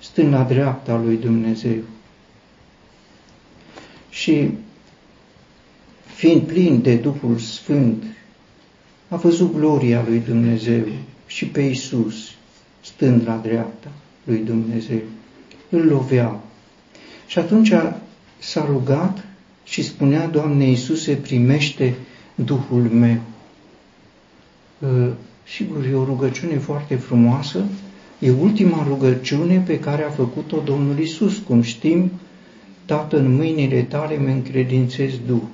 stând 0.00 0.32
la 0.32 0.42
dreapta 0.42 1.00
lui 1.04 1.16
Dumnezeu 1.16 1.78
și 4.10 4.50
fiind 6.14 6.42
plin 6.42 6.82
de 6.82 6.94
Duhul 6.94 7.38
Sfânt, 7.38 8.02
a 9.08 9.16
văzut 9.16 9.54
gloria 9.54 10.04
lui 10.08 10.18
Dumnezeu 10.18 10.84
și 11.26 11.46
pe 11.46 11.60
Isus 11.60 12.34
stând 12.80 13.22
la 13.26 13.36
dreapta 13.36 13.88
lui 14.24 14.38
Dumnezeu. 14.38 15.00
Îl 15.68 15.86
loveau. 15.86 16.40
Și 17.26 17.38
atunci 17.38 17.72
s-a 18.38 18.64
rugat 18.64 19.24
și 19.64 19.82
spunea, 19.82 20.26
Doamne 20.26 20.64
Iisuse, 20.64 21.14
primește 21.14 21.94
Duhul 22.34 22.82
meu. 22.82 23.20
Ă, 24.82 25.12
sigur, 25.48 25.84
e 25.84 25.94
o 25.94 26.04
rugăciune 26.04 26.58
foarte 26.58 26.94
frumoasă, 26.94 27.64
E 28.18 28.30
ultima 28.30 28.84
rugăciune 28.88 29.62
pe 29.66 29.78
care 29.78 30.02
a 30.02 30.10
făcut-o 30.10 30.62
Domnul 30.64 30.98
Isus, 30.98 31.38
cum 31.46 31.62
știm, 31.62 32.10
Tată, 32.84 33.18
în 33.18 33.34
mâinile 33.34 33.82
tale 33.82 34.16
mă 34.18 34.28
încredințez 34.28 35.12
Duhul. 35.26 35.48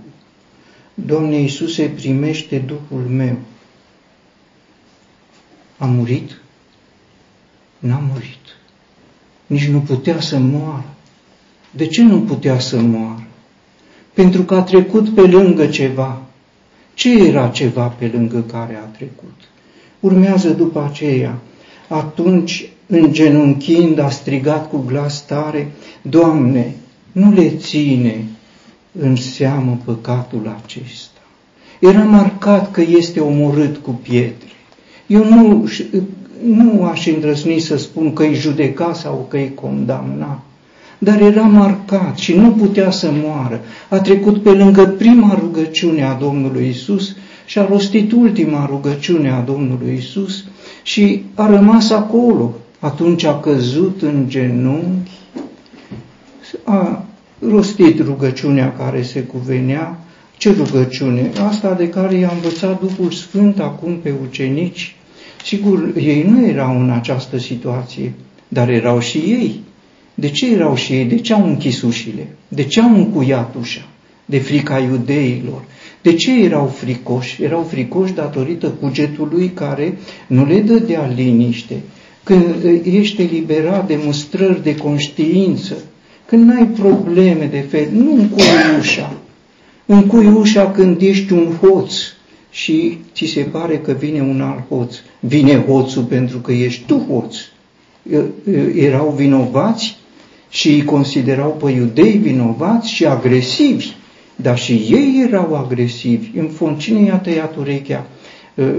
Doamne 0.95 1.37
Iisuse, 1.37 1.89
primește 1.89 2.59
Duhul 2.59 3.07
meu. 3.09 3.37
A 5.79 5.85
murit? 5.85 6.41
N-a 7.79 8.03
murit. 8.13 8.57
Nici 9.47 9.69
nu 9.69 9.81
putea 9.81 10.21
să 10.21 10.39
moară. 10.39 10.95
De 11.71 11.87
ce 11.87 12.03
nu 12.03 12.21
putea 12.21 12.59
să 12.59 12.81
moară? 12.81 13.27
Pentru 14.13 14.43
că 14.43 14.55
a 14.55 14.63
trecut 14.63 15.09
pe 15.09 15.21
lângă 15.21 15.67
ceva. 15.67 16.23
Ce 16.99 17.25
era 17.25 17.49
ceva 17.49 17.87
pe 17.87 18.11
lângă 18.13 18.41
care 18.41 18.75
a 18.83 18.97
trecut? 18.97 19.35
Urmează 20.01 20.51
după 20.51 20.89
aceea. 20.91 21.39
Atunci, 21.89 22.69
îngenunchind, 22.87 23.99
a 23.99 24.09
strigat 24.09 24.69
cu 24.69 24.83
glas 24.87 25.27
tare, 25.27 25.71
Doamne, 26.03 26.75
nu 27.13 27.33
le 27.33 27.49
ține 27.49 28.25
în 29.01 29.17
seamă 29.17 29.79
păcatul 29.85 30.57
acesta. 30.63 31.21
Era 31.81 32.03
marcat 32.03 32.71
că 32.71 32.81
este 32.81 33.21
omorât 33.21 33.77
cu 33.77 33.91
pietre. 33.91 34.49
Eu 35.07 35.25
nu, 35.25 35.69
nu 36.45 36.85
aș 36.85 37.07
îndrăzni 37.07 37.59
să 37.59 37.77
spun 37.77 38.13
că 38.13 38.23
îi 38.23 38.35
judeca 38.35 38.93
sau 38.93 39.27
că 39.29 39.37
îi 39.37 39.55
condamna, 39.55 40.43
dar 40.99 41.21
era 41.21 41.43
marcat 41.43 42.19
și 42.19 42.35
nu 42.35 42.51
putea 42.51 42.91
să 42.91 43.11
moară. 43.13 43.61
A 43.89 43.99
trecut 44.01 44.43
pe 44.43 44.51
lângă 44.51 44.87
prima 44.87 45.39
rugăciune 45.41 46.05
a 46.05 46.13
Domnului 46.13 46.69
Isus 46.69 47.17
și 47.47 47.59
a 47.59 47.67
rostit 47.67 48.13
ultima 48.13 48.67
rugăciune 48.67 49.31
a 49.31 49.41
Domnului 49.41 49.95
Isus 49.99 50.45
și 50.83 51.25
a 51.35 51.47
rămas 51.47 51.91
acolo. 51.91 52.55
Atunci 52.79 53.25
a 53.25 53.41
căzut 53.41 54.03
în 54.03 54.25
genunchi, 54.29 55.11
a 56.65 57.05
rostit 57.49 58.01
rugăciunea 58.01 58.73
care 58.73 59.03
se 59.03 59.21
cuvenea. 59.21 59.99
Ce 60.37 60.53
rugăciune? 60.53 61.31
Asta 61.49 61.73
de 61.73 61.89
care 61.89 62.15
i-a 62.15 62.31
învățat 62.35 62.81
Duhul 62.81 63.11
Sfânt 63.11 63.59
acum 63.59 63.97
pe 63.97 64.15
ucenici. 64.23 64.97
Sigur, 65.45 65.93
ei 65.97 66.23
nu 66.23 66.47
erau 66.47 66.81
în 66.81 66.91
această 66.91 67.39
situație, 67.39 68.13
dar 68.49 68.69
erau 68.69 68.99
și 68.99 69.19
ei. 69.19 69.61
De 70.21 70.31
ce 70.31 70.53
erau 70.53 70.75
și 70.75 70.93
ei? 70.93 71.05
De 71.05 71.17
ce 71.17 71.33
au 71.33 71.47
închis 71.47 71.83
ușile? 71.83 72.27
De 72.49 72.65
ce 72.65 72.81
au 72.81 72.95
încuiat 72.95 73.55
ușa? 73.61 73.89
De 74.25 74.39
frica 74.39 74.79
iudeilor. 74.79 75.65
De 76.03 76.15
ce 76.15 76.43
erau 76.43 76.67
fricoși? 76.67 77.43
Erau 77.43 77.63
fricoși 77.63 78.13
datorită 78.13 78.69
cugetului 78.69 79.51
care 79.55 79.99
nu 80.27 80.47
le 80.47 80.61
dădea 80.61 81.13
liniște. 81.17 81.75
Când 82.23 82.45
ești 82.85 83.23
eliberat 83.23 83.87
de 83.87 83.99
mustrări 84.05 84.63
de 84.63 84.77
conștiință, 84.77 85.75
când 86.27 86.47
n-ai 86.47 86.67
probleme 86.67 87.49
de 87.51 87.65
fel, 87.69 87.89
nu 87.93 88.15
încui 88.15 88.45
ușa. 88.79 89.17
Încui 89.87 90.27
ușa 90.27 90.71
când 90.71 91.01
ești 91.01 91.33
un 91.33 91.53
hoț 91.61 91.93
și 92.51 92.99
ți 93.15 93.25
se 93.25 93.41
pare 93.41 93.79
că 93.79 93.93
vine 93.93 94.21
un 94.21 94.41
alt 94.41 94.69
hoț. 94.69 94.95
Vine 95.21 95.65
hoțul 95.67 96.03
pentru 96.03 96.39
că 96.39 96.53
ești 96.53 96.85
tu 96.87 97.07
hoț. 97.11 97.37
Erau 98.75 99.15
vinovați 99.17 99.97
și 100.49 100.69
îi 100.69 100.85
considerau 100.85 101.51
pe 101.51 101.71
iudei 101.71 102.17
vinovați 102.17 102.91
și 102.91 103.07
agresivi. 103.07 103.87
Dar 104.37 104.59
și 104.59 104.73
ei 104.73 105.27
erau 105.29 105.55
agresivi. 105.55 106.39
În 106.39 106.49
fond, 106.49 106.79
cine 106.79 107.01
i-a 107.01 107.17
tăiat 107.17 107.57
urechea 107.57 108.07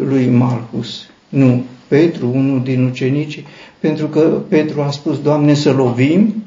lui 0.07 0.25
Marcus? 0.25 1.09
Nu, 1.29 1.63
Petru, 1.87 2.31
unul 2.33 2.61
din 2.63 2.83
ucenici, 2.83 3.43
pentru 3.79 4.07
că 4.07 4.19
Petru 4.47 4.81
a 4.81 4.91
spus, 4.91 5.21
Doamne, 5.21 5.53
să 5.53 5.71
lovim, 5.71 6.43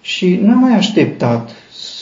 și 0.00 0.38
n-a 0.42 0.54
mai 0.54 0.74
așteptat 0.74 1.50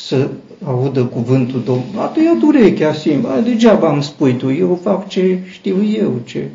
să 0.06 0.28
audă 0.64 1.04
cuvântul 1.04 1.62
Domnului. 1.64 1.98
A 1.98 2.04
tăiat 2.04 2.42
urechea 2.42 2.92
simplu. 2.92 3.30
Degeaba 3.44 3.92
îmi 3.92 4.02
spui 4.02 4.32
tu, 4.34 4.50
eu 4.50 4.80
fac 4.82 5.08
ce 5.08 5.38
știu 5.50 5.76
eu, 5.98 6.20
ce... 6.24 6.48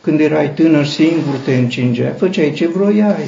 Când 0.00 0.20
erai 0.20 0.54
tânăr 0.54 0.84
singur 0.84 1.34
te 1.44 1.54
încingeai, 1.54 2.12
făceai 2.16 2.52
ce 2.52 2.68
vroiai. 2.68 3.24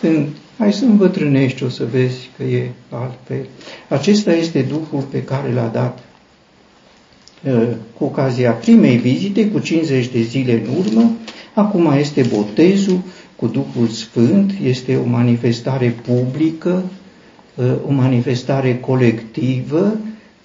Când 0.00 0.26
hai 0.58 0.72
să 0.72 0.84
îmbătrânești, 0.84 1.64
o 1.64 1.68
să 1.68 1.84
vezi 1.90 2.30
că 2.36 2.42
e 2.42 2.70
altfel. 2.90 3.46
Acesta 3.88 4.32
este 4.32 4.62
Duhul 4.62 5.02
pe 5.10 5.22
care 5.22 5.52
l-a 5.52 5.66
dat 5.66 5.98
ă, 7.46 7.66
cu 7.98 8.04
ocazia 8.04 8.52
primei 8.52 8.96
vizite, 8.96 9.50
cu 9.50 9.58
50 9.58 10.08
de 10.08 10.20
zile 10.20 10.52
în 10.52 10.76
urmă. 10.78 11.10
Acum 11.54 11.92
este 11.98 12.22
botezul 12.22 13.00
cu 13.36 13.46
Duhul 13.46 13.86
Sfânt 13.86 14.52
este 14.62 14.96
o 14.96 15.06
manifestare 15.06 15.94
publică, 16.06 16.82
ă, 17.58 17.78
o 17.88 17.92
manifestare 17.92 18.78
colectivă, 18.78 19.96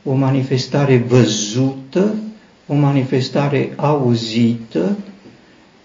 o 0.03 0.13
manifestare 0.13 0.97
văzută, 1.07 2.13
o 2.67 2.73
manifestare 2.73 3.73
auzită, 3.75 4.97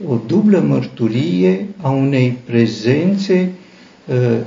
o 0.08 0.16
dublă 0.26 0.58
mărturie 0.58 1.66
a 1.80 1.90
unei 1.90 2.36
prezențe 2.44 3.50
ă, 3.52 3.57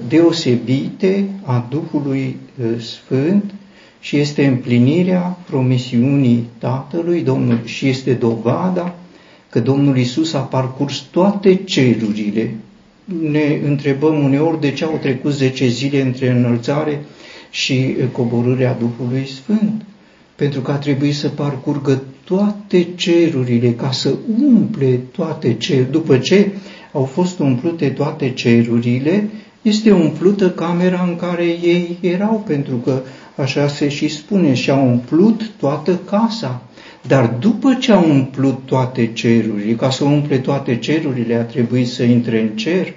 deosebite 0.08 1.26
a 1.43 1.67
Duhului 1.69 2.38
ă, 2.63 2.80
Sfânt 2.80 3.54
și 4.00 4.17
este 4.17 4.45
împlinirea 4.45 5.38
promisiunii 5.50 6.47
Tatălui 6.58 7.21
Domnul 7.21 7.60
și 7.65 7.88
este 7.88 8.13
dovada 8.13 8.95
că 9.50 9.60
Domnul 9.60 9.97
Isus 9.97 10.34
a 10.34 10.39
parcurs 10.39 11.00
toate 11.12 11.56
cerurile. 11.56 12.56
Ne 13.32 13.60
întrebăm 13.65 14.24
uneori 14.24 14.60
de 14.60 14.71
ce 14.71 14.84
au 14.84 14.97
trecut 15.02 15.32
10 15.32 15.67
zile 15.67 16.02
între 16.02 16.30
înălțare 16.30 17.04
și 17.50 17.95
coborârea 18.12 18.78
Duhului 18.80 19.28
Sfânt. 19.28 19.82
Pentru 20.36 20.62
că 20.62 20.71
a 20.71 20.76
trebuit 20.76 21.15
să 21.15 21.28
parcurgă 21.28 22.04
toate 22.24 22.88
cerurile, 22.95 23.71
ca 23.71 23.91
să 23.91 24.13
umple 24.41 25.00
toate 25.12 25.54
cerurile. 25.54 25.91
După 25.91 26.17
ce 26.17 26.52
au 26.91 27.04
fost 27.04 27.39
umplute 27.39 27.89
toate 27.89 28.30
cerurile, 28.30 29.30
este 29.62 29.91
umplută 29.91 30.50
camera 30.50 31.06
în 31.08 31.15
care 31.15 31.43
ei 31.43 31.97
erau, 32.02 32.43
pentru 32.47 32.76
că 32.76 33.02
așa 33.36 33.67
se 33.67 33.89
și 33.89 34.08
spune, 34.08 34.54
și-a 34.54 34.76
umplut 34.76 35.50
toată 35.60 36.00
casa. 36.10 36.62
Dar 37.08 37.36
după 37.39 37.78
ce 37.80 37.91
a 37.91 38.00
umplut 38.00 38.60
toate 38.65 39.06
cerurile, 39.13 39.74
ca 39.74 39.89
să 39.89 40.04
umple 40.04 40.38
toate 40.38 40.78
cerurile, 40.78 41.36
a 41.36 41.43
trebuit 41.43 41.88
să 41.88 42.04
intre 42.04 42.41
în 42.41 42.47
cer 42.47 42.93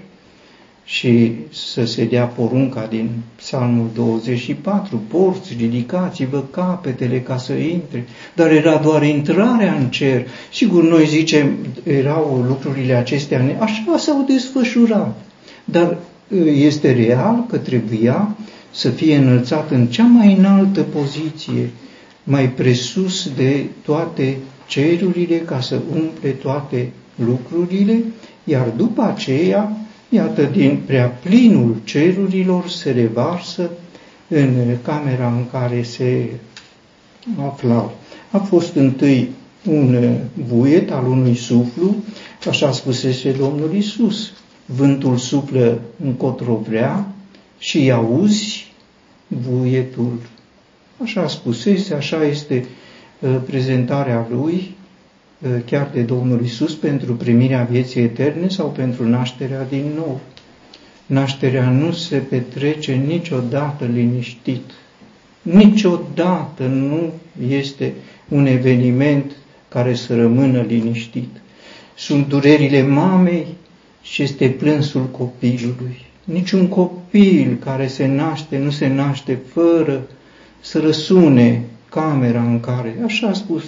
și 0.85 1.33
să 1.53 1.85
se 1.85 2.05
dea 2.05 2.25
porunca 2.25 2.87
din 2.91 3.11
Psalmul 3.37 3.91
24, 3.95 5.03
porți, 5.09 5.55
ridicați-vă 5.59 6.43
capetele 6.51 7.21
ca 7.21 7.37
să 7.37 7.53
intre, 7.53 8.05
dar 8.35 8.51
era 8.51 8.77
doar 8.77 9.03
intrarea 9.03 9.75
în 9.75 9.87
cer. 9.89 10.27
Sigur, 10.53 10.83
noi 10.83 11.07
zicem, 11.07 11.57
erau 11.85 12.45
lucrurile 12.49 12.95
acestea, 12.95 13.57
așa 13.59 13.97
s-au 13.97 14.25
desfășurat, 14.29 15.21
dar 15.65 15.97
este 16.45 16.93
real 16.93 17.45
că 17.49 17.57
trebuia 17.59 18.37
să 18.71 18.89
fie 18.91 19.17
înălțat 19.17 19.71
în 19.71 19.87
cea 19.87 20.05
mai 20.05 20.35
înaltă 20.35 20.81
poziție, 20.83 21.71
mai 22.25 22.51
presus 22.51 23.31
de 23.37 23.65
toate 23.85 24.37
cerurile 24.67 25.37
ca 25.39 25.61
să 25.61 25.81
umple 25.95 26.29
toate 26.31 26.93
lucrurile, 27.25 28.05
iar 28.45 28.73
după 28.77 29.03
aceea, 29.03 29.77
iată, 30.09 30.43
din 30.43 30.79
prea 30.87 31.07
plinul 31.07 31.77
cerurilor 31.85 32.69
se 32.69 32.91
revarsă 32.91 33.71
în 34.29 34.77
camera 34.83 35.27
în 35.29 35.45
care 35.51 35.83
se 35.83 36.31
aflau. 37.47 37.97
A 38.31 38.39
fost 38.39 38.75
întâi 38.75 39.29
un 39.69 40.17
buiet 40.49 40.91
al 40.91 41.07
unui 41.07 41.35
suflu, 41.35 41.95
așa 42.49 42.73
spusese 42.73 43.33
Domnul 43.33 43.75
Isus. 43.75 44.33
Vântul 44.67 45.17
suflă 45.17 45.81
încotro 46.05 46.55
vrea 46.55 47.07
și 47.59 47.91
auzi 47.91 48.73
buietul 49.49 50.19
Așa 51.03 51.29
spusese, 51.29 51.95
așa 51.95 52.25
este 52.25 52.65
uh, 53.19 53.37
prezentarea 53.47 54.27
lui, 54.31 54.75
uh, 55.43 55.51
chiar 55.67 55.91
de 55.93 56.01
Domnul 56.03 56.45
Isus, 56.45 56.75
pentru 56.75 57.13
primirea 57.13 57.63
vieții 57.71 58.03
eterne 58.03 58.49
sau 58.49 58.69
pentru 58.69 59.09
nașterea 59.09 59.65
din 59.69 59.93
nou. 59.97 60.21
Nașterea 61.07 61.71
nu 61.71 61.93
se 61.93 62.17
petrece 62.17 62.95
niciodată 62.95 63.85
liniștit. 63.85 64.71
Niciodată 65.43 66.67
nu 66.67 67.13
este 67.49 67.93
un 68.29 68.47
eveniment 68.47 69.33
care 69.69 69.95
să 69.95 70.17
rămână 70.17 70.61
liniștit. 70.61 71.29
Sunt 71.95 72.29
durerile 72.29 72.83
mamei 72.83 73.47
și 74.05 74.23
este 74.23 74.49
plânsul 74.49 75.05
copilului. 75.05 76.05
Niciun 76.25 76.69
copil 76.69 77.57
care 77.65 77.87
se 77.87 78.07
naște 78.07 78.59
nu 78.59 78.71
se 78.71 78.89
naște 78.89 79.39
fără 79.53 80.03
să 80.61 80.79
răsune 80.79 81.63
camera 81.89 82.43
în 82.43 82.61
care, 82.61 82.97
așa 83.05 83.29
a 83.29 83.33
spus, 83.33 83.65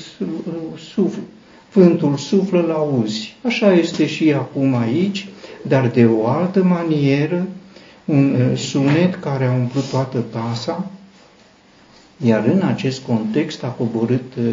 sufl, 0.92 1.18
vântul 1.72 2.16
suflă 2.16 2.60
la 2.60 2.74
auzi. 2.74 3.36
Așa 3.42 3.72
este 3.72 4.06
și 4.06 4.32
acum 4.32 4.76
aici, 4.76 5.28
dar 5.62 5.88
de 5.88 6.06
o 6.06 6.26
altă 6.26 6.62
manieră, 6.62 7.46
un 8.04 8.34
uh, 8.34 8.58
sunet 8.58 9.14
care 9.14 9.44
a 9.44 9.52
umplut 9.52 9.90
toată 9.90 10.24
casa, 10.32 10.90
iar 12.24 12.44
în 12.44 12.62
acest 12.62 13.02
context 13.02 13.64
a 13.64 13.68
coborât 13.68 14.34
uh, 14.38 14.44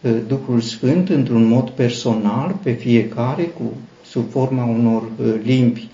uh, 0.00 0.16
Duhul 0.28 0.60
Sfânt 0.60 1.08
într-un 1.08 1.44
mod 1.44 1.70
personal 1.70 2.56
pe 2.62 2.72
fiecare, 2.72 3.42
cu, 3.42 3.62
sub 4.12 4.30
forma 4.30 4.64
unor 4.64 5.02
limbi 5.42 5.88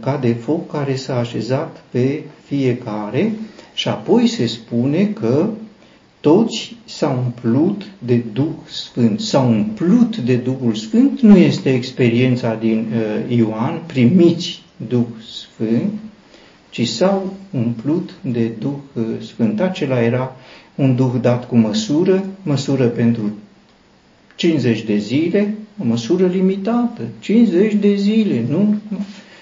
ca 0.00 0.16
de 0.20 0.32
foc 0.32 0.70
care 0.70 0.96
s-a 0.96 1.18
așezat 1.18 1.82
pe 1.90 2.22
fiecare 2.46 3.32
și 3.74 3.88
apoi 3.88 4.26
se 4.26 4.46
spune 4.46 5.04
că 5.04 5.48
toți 6.20 6.76
s-au 6.84 7.16
umplut 7.24 7.82
de 7.98 8.22
Duh 8.32 8.54
Sfânt. 8.68 9.20
S-au 9.20 9.48
umplut 9.48 10.16
de 10.16 10.34
Duhul 10.36 10.74
Sfânt 10.74 11.20
nu 11.20 11.36
este 11.36 11.74
experiența 11.74 12.54
din 12.54 12.86
uh, 12.92 13.36
Ioan, 13.36 13.82
primiți 13.86 14.62
Duh 14.88 15.06
Sfânt, 15.30 15.92
ci 16.70 16.88
s-au 16.88 17.34
umplut 17.50 18.10
de 18.22 18.50
Duh 18.58 18.72
uh, 18.94 19.04
Sfânt. 19.20 19.60
Acela 19.60 20.02
era 20.02 20.36
un 20.74 20.96
Duh 20.96 21.12
dat 21.20 21.48
cu 21.48 21.56
măsură, 21.56 22.24
măsură 22.42 22.86
pentru 22.86 23.32
50 24.34 24.82
de 24.82 24.96
zile, 24.96 25.54
o 25.80 25.84
măsură 25.84 26.26
limitată, 26.26 27.02
50 27.20 27.74
de 27.74 27.94
zile, 27.94 28.44
nu? 28.48 28.74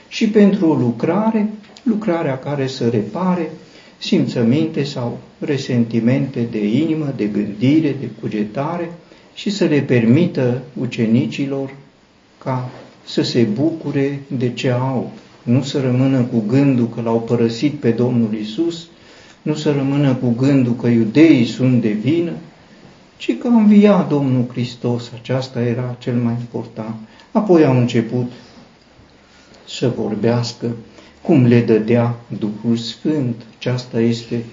Și 0.09 0.29
pentru 0.29 0.69
o 0.69 0.75
lucrare, 0.75 1.51
lucrarea 1.83 2.39
care 2.39 2.67
să 2.67 2.89
repare 2.89 3.51
simțăminte 3.99 4.83
sau 4.83 5.19
resentimente 5.39 6.47
de 6.51 6.67
inimă, 6.67 7.13
de 7.17 7.25
gândire, 7.25 7.97
de 8.01 8.09
cugetare 8.21 8.91
și 9.35 9.51
să 9.51 9.65
le 9.65 9.81
permită 9.81 10.63
ucenicilor 10.81 11.75
ca 12.39 12.71
să 13.05 13.23
se 13.23 13.43
bucure 13.43 14.21
de 14.37 14.53
ce 14.53 14.71
au, 14.71 15.13
nu 15.43 15.63
să 15.63 15.81
rămână 15.81 16.21
cu 16.21 16.45
gândul 16.49 16.89
că 16.89 17.01
l-au 17.01 17.21
părăsit 17.21 17.73
pe 17.73 17.91
Domnul 17.91 18.35
Isus, 18.41 18.87
nu 19.43 19.55
să 19.55 19.73
rămână 19.73 20.15
cu 20.15 20.35
gândul 20.39 20.75
că 20.75 20.87
iudeii 20.87 21.45
sunt 21.45 21.83
de 21.83 21.89
vină, 21.89 22.33
ci 23.19 23.39
că 23.39 23.49
a 23.49 23.57
înviat 23.57 24.09
Domnul 24.09 24.47
Hristos, 24.51 25.11
aceasta 25.21 25.63
era 25.63 25.97
cel 25.99 26.15
mai 26.15 26.35
important. 26.41 26.95
Apoi 27.33 27.65
au 27.65 27.79
început 27.79 28.33
să 29.67 29.93
vorbească 29.97 30.71
cum 31.23 31.47
le 31.47 31.61
dădea 31.61 32.15
Duhul 32.39 32.77
Sfânt. 32.77 33.35
Aceasta 33.59 34.01
este 34.01 34.45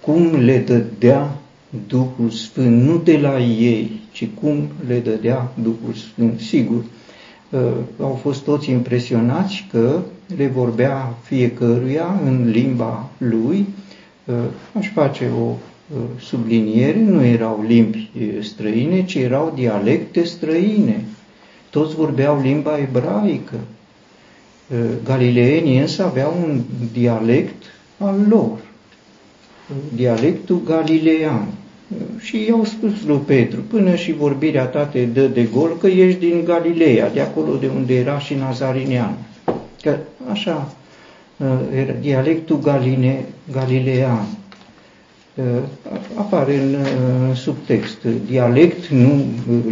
cum 0.00 0.36
le 0.36 0.58
dădea 0.58 1.38
Duhul 1.86 2.30
Sfânt, 2.30 2.82
nu 2.82 2.96
de 2.96 3.18
la 3.18 3.40
ei, 3.40 4.00
ci 4.12 4.28
cum 4.40 4.68
le 4.86 4.98
dădea 4.98 5.52
Duhul 5.62 5.94
Sfânt. 5.94 6.40
Sigur, 6.40 6.84
uh, 7.50 7.60
au 8.00 8.18
fost 8.22 8.44
toți 8.44 8.70
impresionați 8.70 9.66
că 9.70 10.00
le 10.36 10.46
vorbea 10.46 11.14
fiecăruia 11.22 12.20
în 12.24 12.50
limba 12.50 13.08
lui. 13.18 13.66
Uh, 14.24 14.34
aș 14.78 14.90
face 14.92 15.30
o 15.40 15.44
uh, 15.44 15.54
subliniere, 16.20 17.00
nu 17.00 17.24
erau 17.24 17.64
limbi 17.66 18.10
străine, 18.40 19.04
ci 19.04 19.14
erau 19.14 19.52
dialecte 19.54 20.22
străine. 20.22 21.04
Toți 21.70 21.94
vorbeau 21.94 22.40
limba 22.42 22.78
ebraică. 22.78 23.56
Galileenii 25.04 25.78
însă 25.78 26.04
aveau 26.04 26.34
un 26.42 26.60
dialect 26.92 27.62
al 27.98 28.16
lor, 28.28 28.58
dialectul 29.94 30.60
galilean. 30.64 31.46
Și 32.18 32.44
i-au 32.48 32.64
spus 32.64 32.92
lui 33.06 33.20
Petru, 33.26 33.60
până 33.60 33.94
și 33.94 34.12
vorbirea 34.12 34.64
ta 34.64 34.84
te 34.84 35.04
dă 35.04 35.26
de 35.26 35.48
gol 35.52 35.76
că 35.80 35.86
ești 35.86 36.18
din 36.20 36.44
Galileea, 36.44 37.10
de 37.10 37.20
acolo 37.20 37.56
de 37.56 37.70
unde 37.76 37.94
era 37.94 38.18
și 38.18 38.34
Nazarinean. 38.34 39.16
Că 39.82 39.96
așa 40.30 40.74
era 41.74 41.92
dialectul 42.00 42.58
galine, 42.58 43.24
galilean. 43.52 44.26
Apare 46.14 46.56
în 46.56 46.76
subtext, 47.34 47.98
dialect, 48.26 48.88
nu 48.88 49.24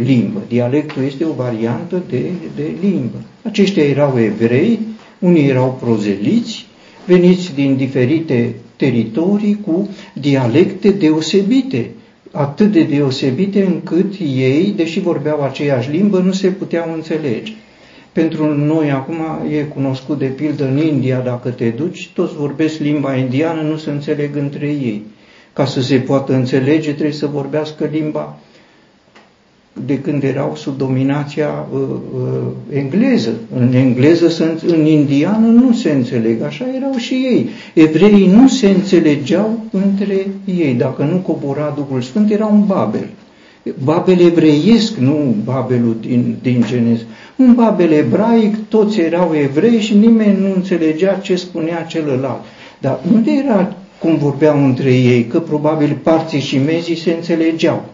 limbă. 0.03 0.41
Dialectul 0.47 1.03
este 1.03 1.25
o 1.25 1.33
variantă 1.33 2.01
de, 2.09 2.21
de 2.55 2.71
limbă. 2.81 3.17
Aceștia 3.43 3.83
erau 3.83 4.19
evrei, 4.19 4.79
unii 5.19 5.47
erau 5.47 5.77
prozeliți, 5.81 6.65
veniți 7.05 7.53
din 7.53 7.75
diferite 7.75 8.55
teritorii 8.75 9.59
cu 9.65 9.89
dialecte 10.13 10.89
deosebite, 10.89 11.89
atât 12.31 12.71
de 12.71 12.83
deosebite 12.83 13.65
încât 13.65 14.13
ei, 14.19 14.73
deși 14.75 14.99
vorbeau 14.99 15.43
aceeași 15.43 15.91
limbă, 15.91 16.19
nu 16.19 16.31
se 16.31 16.47
puteau 16.47 16.93
înțelege. 16.93 17.53
Pentru 18.11 18.55
noi 18.55 18.91
acum 18.91 19.15
e 19.51 19.61
cunoscut 19.61 20.17
de 20.19 20.25
pildă 20.25 20.67
în 20.67 20.77
India, 20.77 21.19
dacă 21.19 21.49
te 21.49 21.69
duci, 21.69 22.09
toți 22.13 22.35
vorbesc 22.35 22.79
limba 22.79 23.15
indiană, 23.15 23.61
nu 23.61 23.77
se 23.77 23.89
înțeleg 23.89 24.35
între 24.35 24.67
ei. 24.67 25.03
Ca 25.57 25.65
să 25.65 25.81
se 25.81 25.95
poată 25.95 26.33
înțelege, 26.33 26.91
trebuie 26.91 27.11
să 27.13 27.27
vorbească 27.27 27.89
limba 27.91 28.37
de 29.85 29.99
când 29.99 30.23
erau 30.23 30.55
sub 30.55 30.77
dominația 30.77 31.65
uh, 31.73 31.79
uh, 31.79 32.29
engleză. 32.73 33.31
În 33.55 33.73
engleză, 33.73 34.55
în 34.67 34.85
indiană 34.85 35.47
nu 35.47 35.73
se 35.73 35.91
înțeleg, 35.91 36.41
așa 36.41 36.65
erau 36.75 36.93
și 36.95 37.13
ei. 37.13 37.49
Evreii 37.73 38.27
nu 38.27 38.47
se 38.47 38.69
înțelegeau 38.69 39.59
între 39.71 40.27
ei. 40.45 40.73
Dacă 40.73 41.03
nu 41.03 41.15
cobora 41.17 41.73
Duhul 41.75 42.01
Sfânt, 42.01 42.31
era 42.31 42.45
un 42.45 42.65
Babel. 42.65 43.09
Babel 43.83 44.19
evreiesc, 44.19 44.95
nu 44.95 45.35
Babelul 45.43 45.97
din, 45.99 46.35
din 46.41 46.63
Genez. 46.67 46.99
Un 47.35 47.53
Babel 47.53 47.91
ebraic, 47.91 48.55
toți 48.67 48.99
erau 48.99 49.31
evrei 49.35 49.79
și 49.79 49.97
nimeni 49.97 50.39
nu 50.39 50.53
înțelegea 50.55 51.13
ce 51.13 51.35
spunea 51.35 51.83
celălalt. 51.83 52.41
Dar 52.79 52.99
unde 53.13 53.31
era 53.31 53.75
cum 53.99 54.17
vorbeau 54.17 54.65
între 54.65 54.93
ei? 54.93 55.25
Că 55.25 55.39
probabil 55.39 55.97
parții 56.03 56.39
și 56.39 56.57
mezii 56.57 56.95
se 56.95 57.11
înțelegeau. 57.11 57.85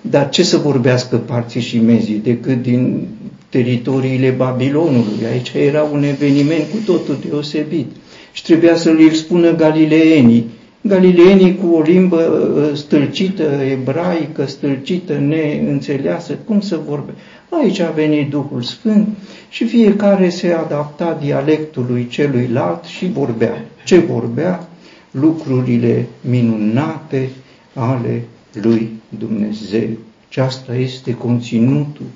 Dar 0.00 0.28
ce 0.28 0.42
să 0.42 0.56
vorbească 0.56 1.16
parții 1.16 1.60
și 1.60 1.78
mezii 1.78 2.20
decât 2.24 2.62
din 2.62 3.08
teritoriile 3.48 4.30
Babilonului? 4.30 5.26
Aici 5.32 5.52
era 5.66 5.82
un 5.82 6.02
eveniment 6.02 6.62
cu 6.70 6.76
totul 6.92 7.18
deosebit. 7.28 7.86
Și 8.32 8.42
trebuia 8.42 8.76
să 8.76 8.88
îl 8.90 9.10
spună 9.10 9.54
galileenii. 9.54 10.46
Galileenii 10.80 11.56
cu 11.56 11.74
o 11.74 11.80
limbă 11.80 12.50
ă, 12.72 12.74
stâlcită, 12.74 13.42
ebraică, 13.70 14.46
stâlcită, 14.46 15.12
neînțeleasă, 15.12 16.38
cum 16.44 16.60
să 16.60 16.80
vorbe? 16.88 17.12
Aici 17.48 17.80
a 17.80 17.90
venit 17.90 18.30
Duhul 18.30 18.62
Sfânt 18.62 19.08
și 19.48 19.64
fiecare 19.64 20.28
se 20.28 20.52
adapta 20.52 21.18
dialectului 21.22 22.06
celuilalt 22.10 22.84
și 22.84 23.06
vorbea. 23.06 23.64
Ce 23.84 23.98
vorbea? 23.98 24.68
Lucrurile 25.10 26.06
minunate 26.20 27.30
ale 27.74 28.22
lui 28.52 28.90
Dumnezeu. 29.18 29.88
Aceasta 30.28 30.74
este 30.74 31.14
conținutul. 31.14 32.06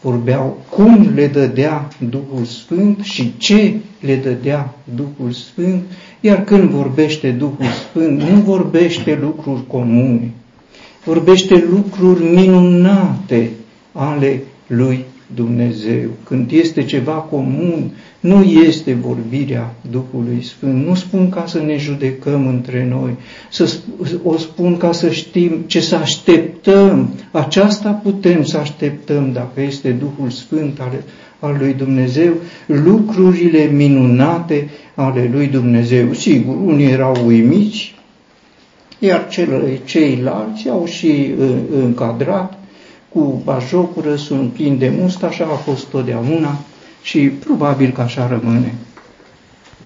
Vorbeau 0.00 0.62
cum 0.70 1.10
le 1.14 1.26
dădea 1.26 1.88
Duhul 2.10 2.44
Sfânt 2.44 3.00
și 3.02 3.36
ce 3.36 3.74
le 4.00 4.16
dădea 4.16 4.74
Duhul 4.94 5.32
Sfânt, 5.32 5.82
iar 6.20 6.44
când 6.44 6.70
vorbește 6.70 7.30
Duhul 7.30 7.66
Sfânt, 7.88 8.22
nu 8.22 8.40
vorbește 8.40 9.18
lucruri 9.20 9.66
comune, 9.66 10.30
vorbește 11.04 11.64
lucruri 11.70 12.24
minunate 12.24 13.50
ale 13.92 14.42
lui 14.66 15.04
Dumnezeu. 15.34 16.08
Când 16.24 16.50
este 16.50 16.84
ceva 16.84 17.12
comun, 17.12 17.90
nu 18.20 18.42
este 18.42 18.94
vorbirea 18.94 19.74
Duhului 19.90 20.42
Sfânt. 20.42 20.86
Nu 20.86 20.94
spun 20.94 21.28
ca 21.28 21.44
să 21.46 21.62
ne 21.62 21.76
judecăm 21.76 22.46
între 22.46 22.86
noi, 22.90 23.16
să, 23.50 23.76
o 24.22 24.36
spun 24.36 24.76
ca 24.76 24.92
să 24.92 25.10
știm 25.10 25.64
ce 25.66 25.80
să 25.80 25.96
așteptăm. 25.96 27.14
Aceasta 27.30 27.90
putem 27.90 28.42
să 28.44 28.56
așteptăm 28.56 29.32
dacă 29.32 29.60
este 29.60 29.90
Duhul 29.90 30.30
Sfânt 30.30 30.80
al, 30.80 30.92
al 31.38 31.56
lui 31.58 31.74
Dumnezeu, 31.74 32.32
lucrurile 32.66 33.64
minunate 33.64 34.68
ale 34.94 35.30
lui 35.32 35.46
Dumnezeu. 35.46 36.12
Sigur, 36.12 36.56
unii 36.64 36.90
erau 36.90 37.16
uimiți, 37.26 37.94
iar 38.98 39.28
ceilalți 39.84 40.68
au 40.68 40.86
și 40.86 41.34
uh, 41.38 41.48
încadrat 41.82 42.59
cu 43.12 43.40
bajocură, 43.44 44.16
sunt 44.16 44.52
plini 44.52 44.78
de 44.78 44.92
must, 45.00 45.22
așa 45.22 45.44
a 45.44 45.56
fost 45.56 45.86
totdeauna 45.86 46.58
și 47.02 47.28
probabil 47.28 47.90
că 47.90 48.00
așa 48.00 48.26
rămâne. 48.26 48.74